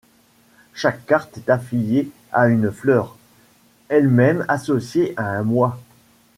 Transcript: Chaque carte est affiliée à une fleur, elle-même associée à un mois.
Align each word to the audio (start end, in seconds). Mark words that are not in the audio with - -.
Chaque 0.73 1.05
carte 1.05 1.37
est 1.37 1.49
affiliée 1.51 2.09
à 2.31 2.47
une 2.47 2.71
fleur, 2.71 3.17
elle-même 3.87 4.45
associée 4.47 5.13
à 5.15 5.27
un 5.29 5.43
mois. 5.43 5.79